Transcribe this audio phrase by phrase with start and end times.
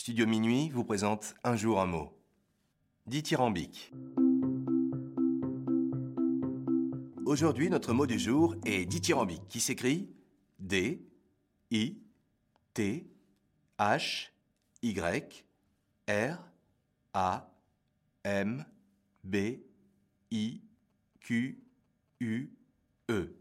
[0.00, 2.10] Studio Minuit vous présente Un jour un mot.
[3.06, 3.92] Dithyrambique.
[7.26, 10.08] Aujourd'hui, notre mot du jour est dithyrambique, qui s'écrit
[10.58, 11.06] D,
[11.70, 11.98] I,
[12.72, 13.10] T,
[13.78, 14.30] H,
[14.80, 15.44] Y,
[16.08, 16.38] R,
[17.12, 17.52] A,
[18.24, 18.64] M,
[19.22, 19.36] B,
[20.30, 20.62] I,
[21.20, 21.62] Q,
[22.20, 22.50] U,
[23.10, 23.36] E.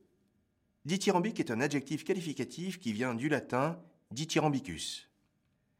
[0.83, 3.81] Dithyrambique est un adjectif qualificatif qui vient du latin
[4.11, 5.08] dithyrambicus.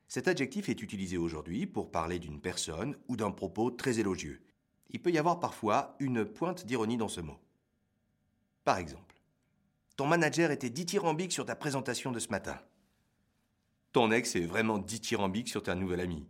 [0.09, 4.41] Cet adjectif est utilisé aujourd'hui pour parler d'une personne ou d'un propos très élogieux.
[4.89, 7.37] Il peut y avoir parfois une pointe d'ironie dans ce mot.
[8.63, 9.15] Par exemple,
[9.97, 12.59] ton manager était dithyrambique sur ta présentation de ce matin.
[13.91, 16.25] Ton ex est vraiment dithyrambique sur ta nouvelle amie.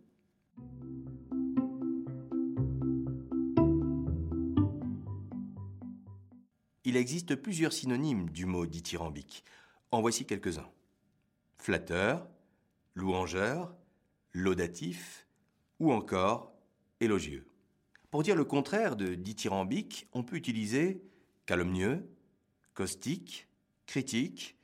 [6.84, 9.46] Il existe plusieurs synonymes du mot dithyrambique.
[9.91, 10.70] En voici quelques-uns.
[11.57, 12.27] Flatteur,
[12.95, 13.75] louangeur,
[14.34, 15.27] laudatif
[15.79, 16.53] ou encore
[16.99, 17.46] élogieux.
[18.12, 21.04] Pour dire le contraire de dithyrambique, on peut utiliser
[21.46, 22.09] calomnieux,
[22.73, 23.48] caustique,
[23.85, 24.57] critique,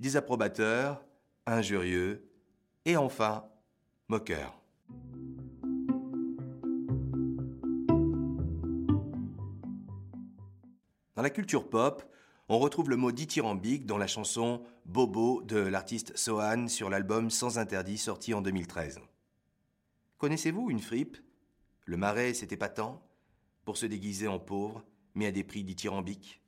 [0.00, 1.04] désapprobateur,
[1.46, 2.28] injurieux
[2.84, 3.44] et enfin
[4.08, 4.60] moqueur.
[11.14, 12.02] Dans la culture pop,
[12.48, 17.58] on retrouve le mot dithyrambique dans la chanson Bobo de l'artiste Sohan sur l'album Sans
[17.58, 19.00] interdit sorti en 2013.
[20.18, 21.16] Connaissez-vous une fripe?
[21.84, 23.02] Le marais, c'était pas tant
[23.64, 26.42] pour se déguiser en pauvre, mais à des prix dithyrambiques.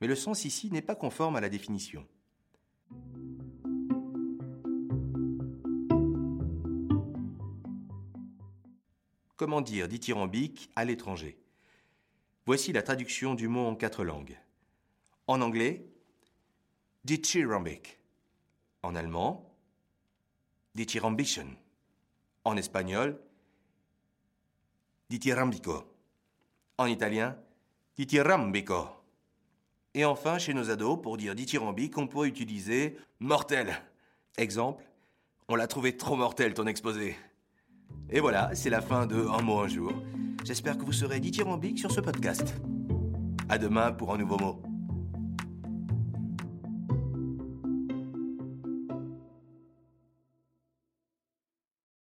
[0.00, 2.06] Mais le sens ici n'est pas conforme à la définition.
[9.36, 11.38] Comment dire dithyrambique à l'étranger?
[12.46, 14.38] Voici la traduction du mot en quatre langues.
[15.30, 15.86] En anglais,
[17.04, 18.00] dithyrambic.
[18.82, 19.48] En allemand,
[20.74, 21.46] dithyrambition.
[22.44, 23.16] En espagnol,
[25.08, 25.84] dithyrambico.
[26.78, 27.36] En italien,
[27.96, 28.88] dithyrambico.
[29.94, 33.80] Et enfin, chez nos ados, pour dire dithyrambique, on pourrait utiliser mortel.
[34.36, 34.82] Exemple,
[35.46, 37.14] on l'a trouvé trop mortel ton exposé.
[38.08, 39.92] Et voilà, c'est la fin de Un mot un jour.
[40.42, 42.56] J'espère que vous serez dithyrambique sur ce podcast.
[43.48, 44.69] À demain pour un nouveau mot.